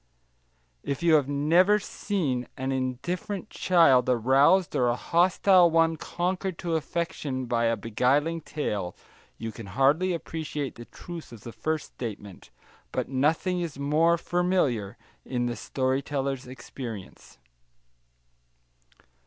[0.81, 6.75] If you have never seen an indifferent child aroused or a hostile one conquered to
[6.75, 8.95] affection by a beguiling tale,
[9.37, 12.49] you can hardly appreciate the truth of the first statement;
[12.91, 17.37] but nothing is more familiar in the story teller's experience.